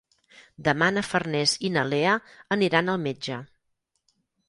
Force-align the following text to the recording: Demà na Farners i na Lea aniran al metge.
Demà 0.67 0.87
na 0.95 1.03
Farners 1.09 1.53
i 1.69 1.73
na 1.77 1.85
Lea 1.91 2.17
aniran 2.59 2.93
al 2.97 3.01
metge. 3.07 3.43